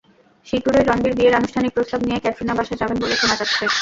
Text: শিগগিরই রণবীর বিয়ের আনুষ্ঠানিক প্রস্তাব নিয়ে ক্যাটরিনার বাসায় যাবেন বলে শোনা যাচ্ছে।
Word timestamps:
শিগগিরই 0.47 0.83
রণবীর 0.83 1.17
বিয়ের 1.17 1.37
আনুষ্ঠানিক 1.39 1.71
প্রস্তাব 1.73 1.99
নিয়ে 2.03 2.21
ক্যাটরিনার 2.23 2.57
বাসায় 2.59 2.79
যাবেন 2.81 2.97
বলে 3.01 3.15
শোনা 3.15 3.35
যাচ্ছে। 3.39 3.63